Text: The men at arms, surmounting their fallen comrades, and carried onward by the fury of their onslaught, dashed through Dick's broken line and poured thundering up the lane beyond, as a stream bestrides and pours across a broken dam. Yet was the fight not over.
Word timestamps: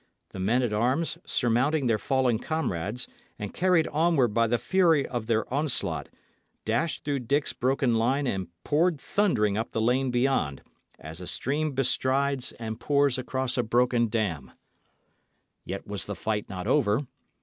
The 0.29 0.39
men 0.39 0.63
at 0.63 0.73
arms, 0.73 1.19
surmounting 1.27 1.85
their 1.85 1.99
fallen 1.99 2.39
comrades, 2.39 3.07
and 3.37 3.53
carried 3.53 3.85
onward 3.89 4.33
by 4.33 4.47
the 4.47 4.57
fury 4.57 5.05
of 5.07 5.27
their 5.27 5.45
onslaught, 5.53 6.09
dashed 6.65 7.05
through 7.05 7.19
Dick's 7.19 7.53
broken 7.53 7.93
line 7.93 8.25
and 8.25 8.47
poured 8.63 8.99
thundering 8.99 9.59
up 9.59 9.73
the 9.73 9.79
lane 9.79 10.09
beyond, 10.09 10.63
as 10.97 11.21
a 11.21 11.27
stream 11.27 11.73
bestrides 11.73 12.51
and 12.53 12.79
pours 12.79 13.19
across 13.19 13.59
a 13.59 13.63
broken 13.63 14.09
dam. 14.09 14.51
Yet 15.65 15.85
was 15.85 16.05
the 16.05 16.15
fight 16.15 16.49
not 16.49 16.65
over. 16.65 17.05